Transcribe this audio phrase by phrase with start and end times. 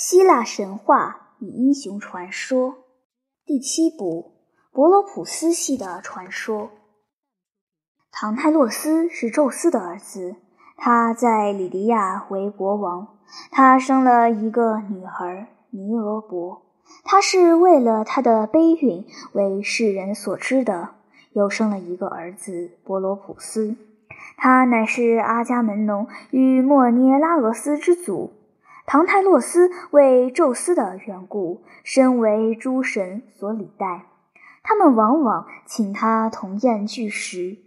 [0.00, 2.84] 希腊神话与英雄传说
[3.44, 4.30] 第七部：
[4.70, 6.70] 伯罗普斯系的传说。
[8.12, 10.36] 唐泰洛斯是宙斯的儿子，
[10.76, 13.18] 他在里迪亚为国王。
[13.50, 16.62] 他生了一个女儿尼俄伯，
[17.02, 20.90] 他是为了他的悲运为世人所知的。
[21.32, 23.74] 又生了一个儿子伯罗普斯，
[24.36, 28.37] 他乃是阿伽门农与莫涅拉俄斯之祖。
[28.90, 34.06] 唐泰洛斯为宙斯的缘故，身为诸神所礼待。
[34.62, 37.58] 他们往往请他同宴聚食，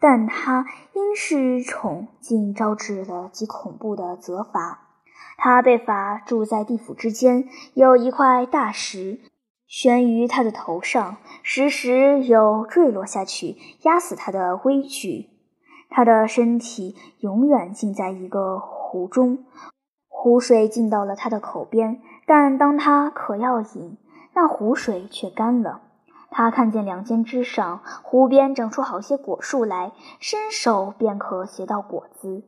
[0.00, 4.88] 但他因是宠，竟招致了极恐怖的责罚。
[5.36, 9.20] 他被罚住在地府之间，有一块大石
[9.68, 15.30] 悬于他的头上，时时有坠落下去压死他的危惧。
[15.88, 19.44] 他的身体永远浸在一个湖中。
[20.26, 23.96] 湖水进到了他的口边，但当他渴要饮，
[24.34, 25.82] 那湖水却干了。
[26.32, 32.42] 他看见两间之上湖边长出好些果树来，伸手便可携到果子。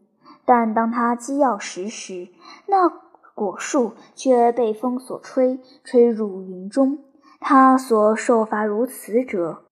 [0.45, 2.31] 但当他饥要食时，
[2.67, 2.89] 那
[3.37, 6.99] 果树却被风所吹，吹入云中。
[7.39, 9.63] 他所受罚如此者，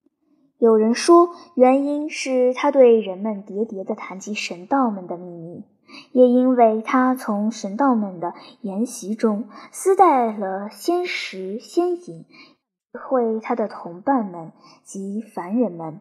[0.58, 5.64] 有人说原因是他对人们喋喋地谈及神道们的秘密。
[6.12, 12.24] 也因为他从神道们的研习中私带了仙食仙饮，
[12.92, 14.52] 会他的同伴们
[14.84, 16.00] 及凡人们。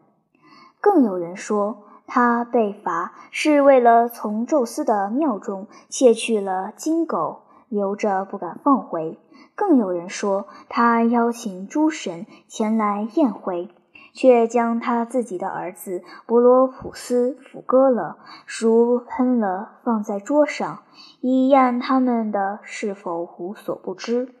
[0.80, 9.18] 更有人说，他被罚是为了从宙斯的庙中窃去了金狗，留着不敢放回。
[9.54, 13.70] 更有人说，他邀请诸神前来宴会。
[14.16, 20.84] 却将他自己的儿子伯罗普斯斧割了，熟喷了，放在桌上，
[21.20, 24.34] 以验他们的是否无所不知。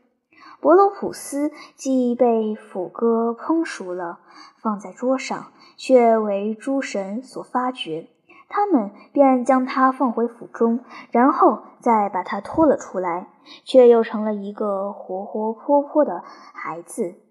[0.62, 4.20] 伯罗普斯既被斧割烹熟了，
[4.62, 8.08] 放在桌上，却为诸神所发觉，
[8.48, 10.80] 他们便将他放回府中，
[11.10, 13.28] 然后再把他拖了出来，
[13.66, 17.25] 却又成了一个活活泼泼的孩子。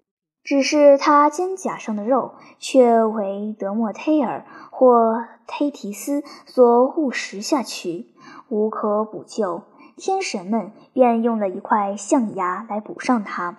[0.46, 8.06] 只是他肩胛上的肉，却为德莫忒尔或忒提斯所误食下去，
[8.48, 9.62] 无可补救。
[9.96, 13.58] 天神们便用了一块象牙来补上它，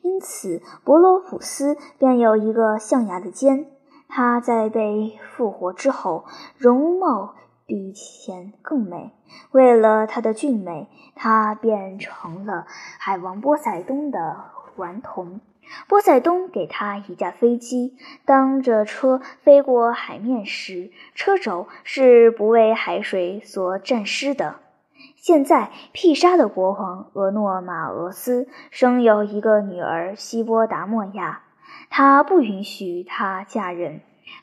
[0.00, 3.66] 因此伯罗普斯便有一个象牙的肩。
[4.08, 6.24] 他在被复活之后，
[6.56, 7.34] 容貌
[7.66, 9.12] 比前更美。
[9.50, 12.64] 为了他的俊美，他变成了
[12.98, 14.44] 海王波塞冬的
[14.76, 15.42] 顽童。
[15.88, 24.56] 波塞冬给他一架飞机，当这车飞过海面时，车轴是不为海水所沾湿的。
[25.16, 31.42] 现在，毗沙的国王俄诺马俄斯生有一个女儿希波达莫亚，
[31.90, 34.00] 他不允许她嫁人，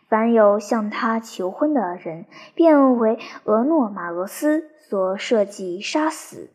[0.08, 2.26] 凡有向他求婚的人，
[2.56, 6.50] 便为俄诺马俄斯所设计杀死。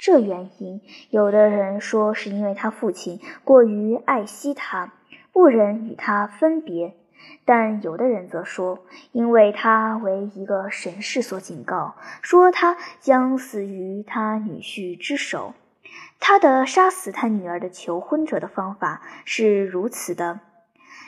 [0.00, 0.80] 这原因，
[1.10, 4.94] 有的人说是因为他父亲过于爱惜他，
[5.30, 6.94] 不忍与他分别；
[7.44, 8.78] 但有的人则说，
[9.12, 15.52] 因为他为一个神士所警告，说他将死于他女婿之手。
[16.18, 20.40] 他的杀死他女儿的求婚者的方法是如此的：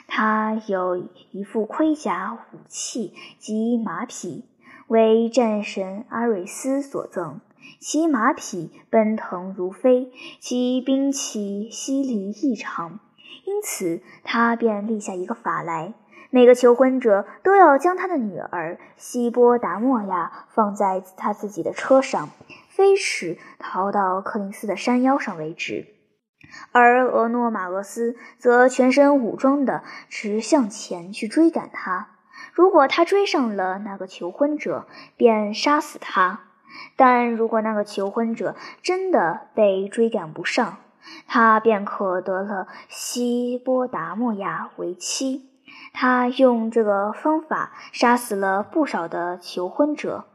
[0.05, 4.45] 他有一副盔甲武器及马匹，
[4.85, 7.41] 为战神阿瑞斯所赠。
[7.79, 12.99] 其马匹奔腾如飞，其兵器犀利异常，
[13.45, 15.93] 因此他便立下一个法来：
[16.29, 22.29] 每个求婚者都要将他的女儿希波达莫亚放在他自己的车上，
[22.69, 25.87] 飞驰逃到克林斯的山腰上为止。
[26.71, 32.09] 而俄诺马俄斯则全身武装的直向前去追赶他。
[32.53, 34.85] 如果他追上了那个求婚者，
[35.17, 36.41] 便杀死他。
[36.95, 40.77] 但如果那个求婚者真的被追赶不上，
[41.27, 45.49] 他便可得了希波达莫亚为妻。
[45.91, 50.25] 他用这个方法杀死了不少的求婚者。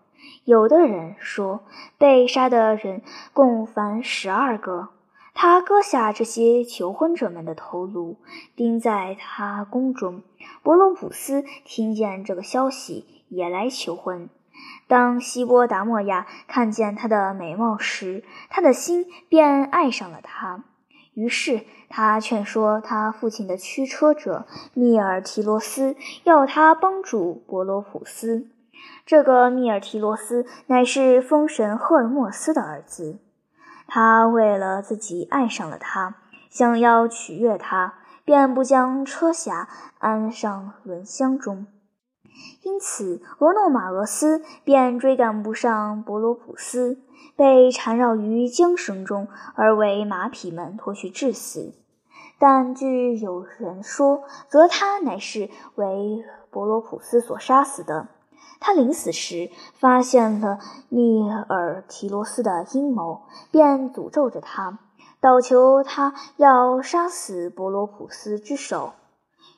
[0.45, 1.65] 有的人说，
[1.97, 3.03] 被杀的人
[3.33, 4.91] 共凡十二个。
[5.35, 8.17] 他割下这些求婚者们的头颅，
[8.57, 10.23] 钉在他宫中。
[10.63, 14.29] 伯罗普斯听见这个消息，也来求婚。
[14.89, 20.65] 当希波达莫亚看见她的美貌时，他的心便爱上了她。
[21.15, 28.49] 于是他劝说他父亲的驱车者密尔提罗斯，要他帮助伯罗普斯。
[29.05, 33.19] 这个密尔提罗斯乃是风神赫尔墨斯的儿子。
[33.89, 36.15] 他为了自己爱上了她，
[36.51, 37.95] 想要取悦她，
[38.25, 39.67] 便不将车匣
[39.99, 41.67] 安上轮箱中。
[42.63, 46.99] 因此，俄诺马俄斯便追赶不上伯罗普斯，
[47.37, 51.73] 被缠绕于缰绳中，而为马匹们拖去致死。
[52.39, 58.09] 但据有人说，则他乃是为伯罗普斯所杀死的。
[58.61, 60.59] 他临死时发现了
[60.89, 64.79] 密尔提罗斯的阴谋，便诅咒着他，
[65.21, 68.93] 祷求他要杀死伯罗普斯之手。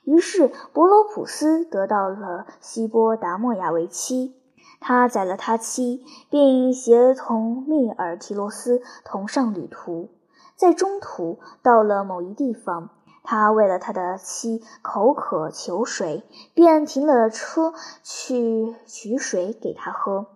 [0.05, 4.35] 于是伯罗普斯得到了希波达莫亚为妻，
[4.81, 10.09] 他宰了他妻，并协同密尔提罗斯同上旅途。
[10.57, 12.91] 在中途到了某一地方，
[13.23, 16.25] 他为了他的妻口渴求水，
[16.55, 20.27] 便停了车去取水给他喝。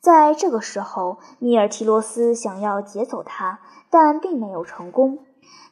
[0.00, 3.60] 在这个时候，米尔提罗斯想要劫走他，
[3.90, 5.18] 但并没有成功。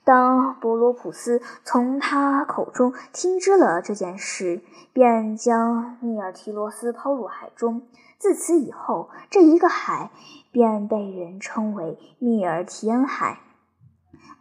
[0.05, 4.63] 当伯罗普斯从他口中听知了这件事，
[4.93, 7.83] 便将米尔提罗斯抛入海中。
[8.19, 10.11] 自此以后，这一个海
[10.53, 13.41] 便被人称为密尔提恩海。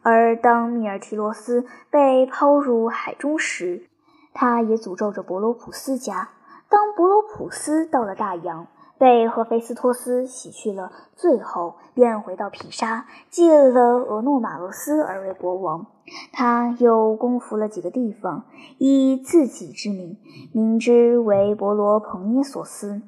[0.01, 3.89] 而当米尔提罗斯被抛入海中时，
[4.33, 6.29] 他也诅咒着伯罗普斯家。
[6.69, 8.67] 当伯罗普斯到了大洋，
[9.03, 15.87] 被赫菲斯托斯洗去了罪后，便回到毗沙，继了俄诺马俄斯而为国王。
[16.31, 18.45] 他又攻服了几个地方，
[18.77, 20.17] 以自己之名，
[20.53, 23.01] 名之为伯罗彭涅索斯。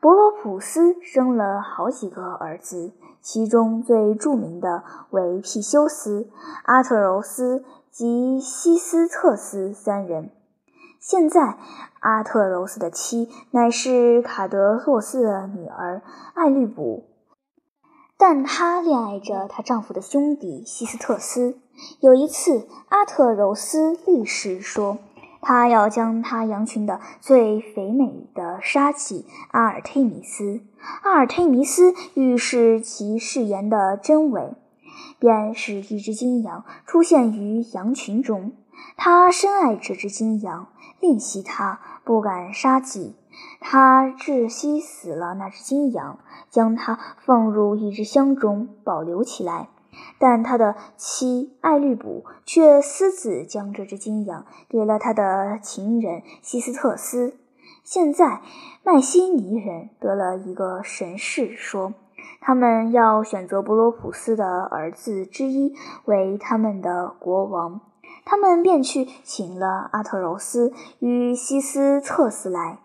[0.00, 2.92] 伯罗普斯生了好几个儿子。
[3.20, 6.30] 其中最著名的为庇修斯、
[6.64, 10.30] 阿特柔斯及西斯特斯三人。
[11.02, 11.58] 现在，
[11.98, 16.00] 阿特柔斯的妻乃是卡德洛斯的女儿
[16.32, 17.02] 艾律卜，
[18.16, 21.58] 但她恋爱着她丈夫的兄弟西斯特斯。
[21.98, 24.98] 有一次，阿特柔斯立誓说。
[25.44, 30.60] 他要将他羊群的最肥美的杀祭阿尔忒弥斯。
[31.02, 34.54] 阿尔忒弥斯预示其誓言的真伪，
[35.18, 38.52] 便是一只金羊出现于羊群中。
[38.96, 40.68] 他深爱这只金羊，
[41.00, 43.16] 怜惜它，不敢杀己。
[43.60, 46.18] 他窒息死了那只金羊，
[46.50, 49.68] 将它放入一只箱中保留起来。
[50.18, 57.36] 但他的妻艾律卜却私自将这只金羊给了他的情人西斯特斯。
[57.84, 58.40] 现在，
[58.82, 61.92] 麦西尼人得了一个神事，说
[62.40, 65.74] 他们要选择伯罗普斯的儿子之一
[66.04, 67.80] 为他们的国王。
[68.24, 72.78] 他们便去请了阿特柔斯与西斯特斯来。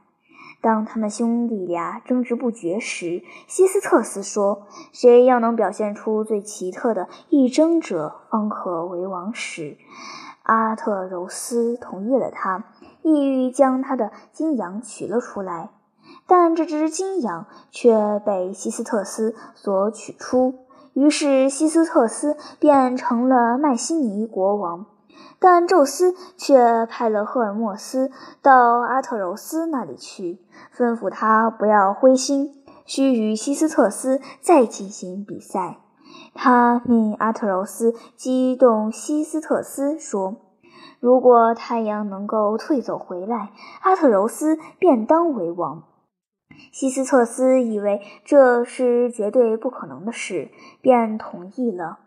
[0.59, 9.77] 当他们兄弟俩争执不决时，西斯特斯说：“谁要能表现出最奇特的一争者，方可为王。”时，
[10.43, 12.65] 阿特柔斯同意了他，
[13.03, 15.69] 意欲将他的金羊取了出来。
[16.25, 20.55] 但这只金羊却被西斯特斯所取出，
[20.93, 24.87] 于是西斯特斯变成了麦西尼国王。
[25.39, 28.11] 但宙斯却派了赫尔墨斯
[28.41, 30.39] 到阿特柔斯那里去，
[30.75, 35.77] 吩咐他不要灰心，需与西斯特斯再进行比赛。
[36.33, 40.37] 他命阿特柔斯激动西斯特斯说
[40.99, 45.83] ：“如果太阳能够退走回来，阿特柔斯便当为王。”
[46.71, 50.49] 西斯特斯以为这是绝对不可能的事，
[50.81, 51.99] 便同意了。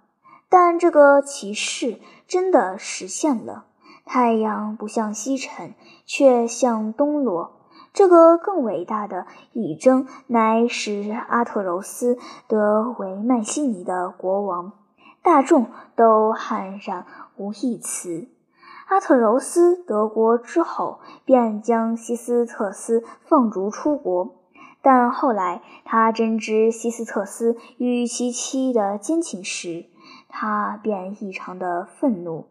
[0.51, 3.65] 但这个骑士真的实现了，
[4.05, 7.61] 太阳不向西沉，却向东落。
[7.93, 14.73] 这个更伟大的义征，乃使阿特柔斯得为麦西尼的国王。
[15.23, 18.29] 大众都悍然无一词。
[18.89, 24.35] 阿特柔斯得国之后，便将西斯特斯放逐出国。
[24.83, 29.87] 但后来他真知西斯特斯与其妻的奸情时，
[30.31, 32.47] 他便异常的愤怒，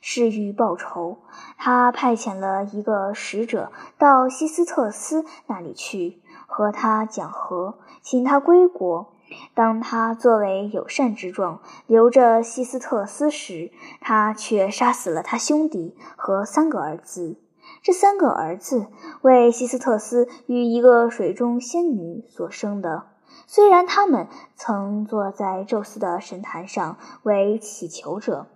[0.00, 1.18] 誓欲报仇。
[1.58, 9.12] 他派遣了一个使者到西斯特斯那里去，和他讲和，请他归国。
[9.54, 17.36] 当他作为友善之状留着西斯特斯时，他却杀死了他兄弟和三个儿子。
[17.82, 18.86] 这三个儿子
[19.22, 23.08] 为西斯特斯与一个水中仙女所生的。
[23.46, 24.26] 虽然他们
[24.56, 28.46] 曾坐在宙斯的神坛上为祈求者，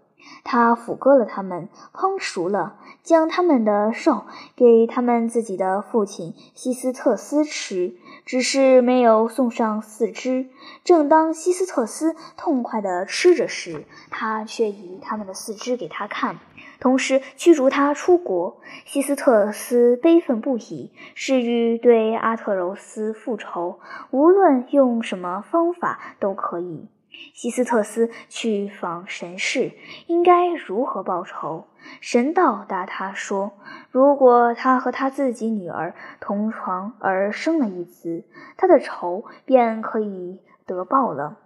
[0.45, 4.25] 他抚割了他们，烹熟了，将他们的肉
[4.57, 7.95] 给他们自己的父亲西斯特斯吃，
[8.27, 10.51] 只是没有送上四肢。
[10.85, 16.39] 正当西斯特斯痛快地吃着时，他却以他们的四肢给他看，
[16.81, 18.61] 同时驱逐他出国。
[18.85, 23.79] 西斯特斯悲愤不已，誓欲对阿特柔斯复仇，
[24.11, 26.89] 无论用什么方法都可以。
[27.35, 29.73] 西斯特斯去访神士，
[30.07, 31.67] 应该如何报仇？
[32.01, 33.53] 神道答他说
[33.91, 38.25] ：“如果他和他自己女儿同床而生了一子，
[38.57, 41.37] 他的仇便可以得报了。”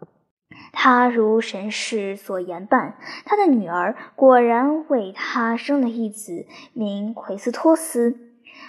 [0.72, 8.18] 他如神士所言办，他的女儿果然为他生了一子，名奎斯托斯。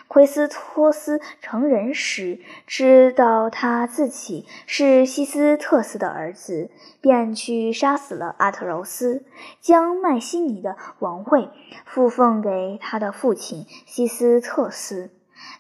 [0.07, 6.69] 奎斯托斯成人时，知道他自己是西斯特斯的儿子，
[7.01, 9.25] 便去杀死了阿特柔斯，
[9.61, 11.49] 将麦西尼的王位
[11.85, 15.09] 附奉给他的父亲西斯特斯。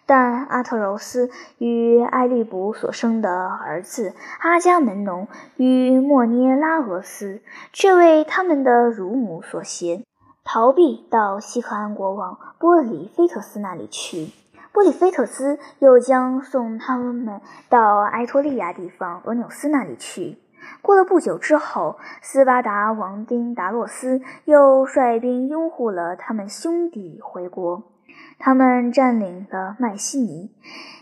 [0.05, 5.27] 但阿特柔斯与埃利卜所生的儿子阿伽门农
[5.57, 7.41] 与莫涅拉俄斯
[7.73, 10.03] 却为他们的乳母所嫌。
[10.43, 14.29] 逃避到西河安国王波里菲特斯那里去，
[14.71, 20.37] 波里菲特斯又将送他们到埃托利亚地方俄纽斯那里去。
[20.81, 27.83] 过了不久之后，斯巴达王丁达洛斯又率兵拥护了他们兄弟回国，
[28.37, 30.51] 他们占领了麦西尼。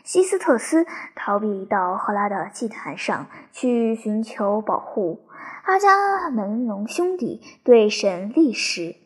[0.04, 5.22] 西斯特斯逃避到赫拉的祭坛上去寻求保护。
[5.64, 8.98] 阿伽门农兄弟对神立誓。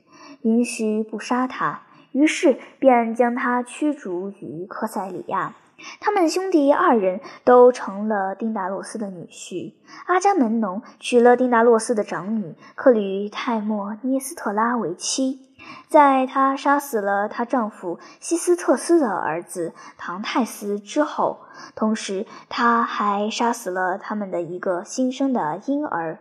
[0.44, 5.56] 允许不杀他，于是便将他驱逐于科塞里亚。
[6.00, 9.74] 他们兄弟二人都成了丁达洛斯的女婿。
[10.06, 15.47] 阿伽门农娶了丁达洛斯的长女克吕泰莫涅斯特拉为妻。
[15.88, 21.40] 在她杀死了她丈夫西斯特斯的儿子唐泰斯之后，
[21.76, 26.20] 同时她还杀死了他们的一个新生的婴儿。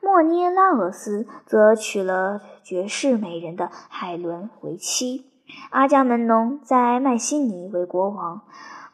[0.00, 5.30] 莫涅拉俄斯则娶了绝世美人的海伦为妻。
[5.70, 8.42] 阿伽门农在麦西尼为国王，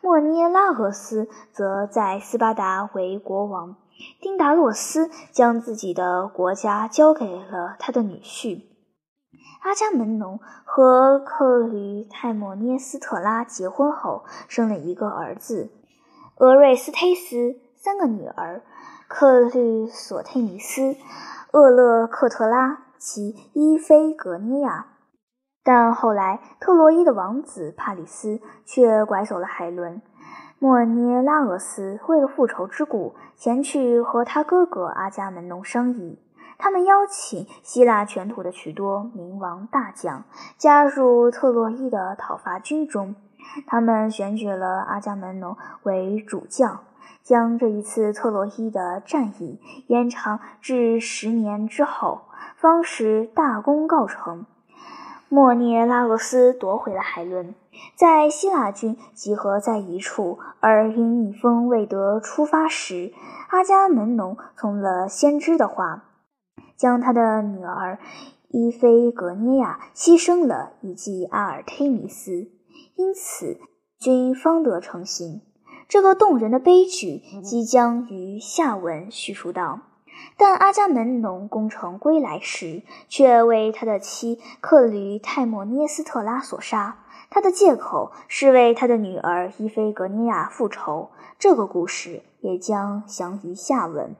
[0.01, 3.77] 莫涅拉俄斯则在斯巴达为国王。
[4.21, 8.63] 丁达洛斯将自己的国家交给了他的女婿。
[9.61, 15.71] 阿伽门农和克吕泰莫涅斯特拉结婚后，生了一个儿子
[16.37, 18.63] 俄瑞斯忒斯，三个女儿。
[19.07, 20.97] 克律索忒尼斯、
[21.53, 24.87] 厄勒克特拉及伊菲格尼亚，
[25.65, 30.01] 但后来特洛伊的王子帕里斯却拐走了海伦。
[30.59, 36.19] 莫涅拉俄斯为了复仇之故，前去和他哥哥阿伽门农商议。
[36.61, 40.25] 他们邀请希腊全土的许多名王大将
[40.59, 43.17] 加入特洛伊的讨伐军中。
[43.67, 46.81] 他们选举了阿伽门农为主将。
[47.23, 52.23] 将这一次特洛伊的战役延长至十年之后，
[52.57, 54.47] 方使大功告成。
[55.29, 57.55] 莫涅拉俄斯夺回了海伦，
[57.95, 63.13] 在希腊军集合在一处而因一封未得出发时，
[63.51, 66.03] 阿伽门农从了先知的话，
[66.81, 67.99] 将他的女儿
[68.49, 72.51] 伊菲格涅亚牺牲了，以祭阿尔忒弥斯，
[72.97, 73.61] 因此
[73.99, 75.43] 军方得成型。
[75.87, 79.81] 这个动人的悲剧即将于下文叙述到，
[80.39, 87.05] 但阿伽门农攻城归来时，却为他的妻克吕泰莫涅斯特拉所杀。
[87.29, 91.11] 他的借口是为他的女儿伊菲格尼亚复仇。
[91.39, 94.17] 这个故事也将详于下文。